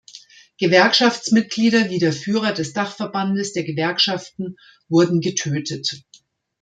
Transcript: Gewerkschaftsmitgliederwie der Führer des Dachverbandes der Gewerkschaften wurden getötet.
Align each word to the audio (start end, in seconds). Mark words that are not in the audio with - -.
Gewerkschaftsmitgliederwie 0.57 1.99
der 1.99 2.11
Führer 2.11 2.53
des 2.53 2.73
Dachverbandes 2.73 3.53
der 3.53 3.63
Gewerkschaften 3.65 4.55
wurden 4.89 5.21
getötet. 5.21 6.01